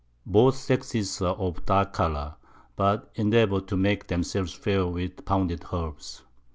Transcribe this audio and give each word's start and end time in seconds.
Both 0.25 0.55
Sexes 0.55 1.21
are 1.21 1.35
of 1.35 1.59
a 1.59 1.61
dark 1.61 1.93
Colour, 1.93 2.33
but 2.75 3.11
endeavour 3.13 3.61
to 3.61 3.77
make 3.77 4.07
themselves 4.07 4.51
fair 4.51 4.87
with 4.87 5.23
pounded 5.25 5.65
Herbs. 5.71 6.23